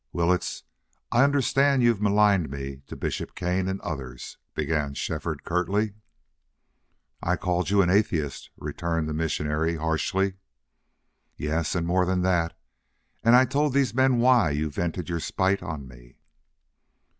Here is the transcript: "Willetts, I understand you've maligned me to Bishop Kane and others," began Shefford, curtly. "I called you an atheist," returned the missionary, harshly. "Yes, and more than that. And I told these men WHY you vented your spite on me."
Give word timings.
"Willetts, 0.11 0.63
I 1.11 1.23
understand 1.23 1.83
you've 1.83 2.01
maligned 2.01 2.49
me 2.49 2.77
to 2.87 2.95
Bishop 2.95 3.35
Kane 3.35 3.67
and 3.67 3.79
others," 3.81 4.39
began 4.55 4.95
Shefford, 4.95 5.43
curtly. 5.43 5.93
"I 7.21 7.35
called 7.35 7.69
you 7.69 7.83
an 7.83 7.91
atheist," 7.91 8.49
returned 8.57 9.07
the 9.07 9.13
missionary, 9.13 9.75
harshly. 9.75 10.37
"Yes, 11.37 11.75
and 11.75 11.85
more 11.85 12.07
than 12.07 12.23
that. 12.23 12.57
And 13.23 13.35
I 13.35 13.45
told 13.45 13.73
these 13.75 13.93
men 13.93 14.17
WHY 14.17 14.49
you 14.49 14.71
vented 14.71 15.07
your 15.07 15.19
spite 15.19 15.61
on 15.61 15.87
me." 15.87 16.15